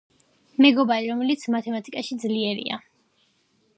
მეგობარი 0.65 1.11
რომელიც 1.11 1.45
მათემატიკაში 1.57 2.19
ძლიერია. 2.25 2.81